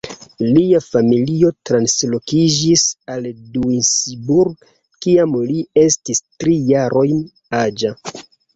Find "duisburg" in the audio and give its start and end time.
3.59-4.67